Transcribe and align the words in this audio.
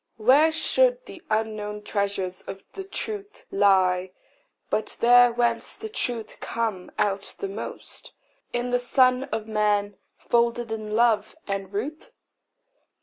Where 0.17 0.51
should 0.51 1.05
the 1.05 1.21
unknown 1.29 1.83
treasures 1.83 2.41
of 2.47 2.63
the 2.73 2.83
truth 2.83 3.45
Lie, 3.51 4.13
but 4.71 4.97
there 4.99 5.31
whence 5.31 5.75
the 5.75 5.89
truth 5.89 6.39
comes 6.39 6.89
out 6.97 7.35
the 7.37 7.47
most 7.47 8.11
In 8.51 8.71
the 8.71 8.79
Son 8.79 9.25
of 9.25 9.47
man, 9.47 9.97
folded 10.17 10.71
in 10.71 10.95
love 10.95 11.35
and 11.47 11.71
ruth? 11.71 12.09